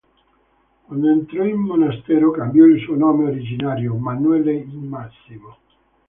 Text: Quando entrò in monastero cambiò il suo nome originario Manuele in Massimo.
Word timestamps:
Quando 0.87 1.09
entrò 1.11 1.43
in 1.43 1.57
monastero 1.59 2.31
cambiò 2.31 2.63
il 2.65 2.81
suo 2.81 2.95
nome 2.95 3.25
originario 3.29 3.93
Manuele 3.97 4.53
in 4.53 4.87
Massimo. 4.87 5.57